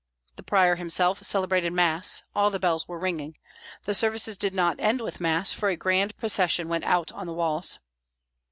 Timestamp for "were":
2.87-2.97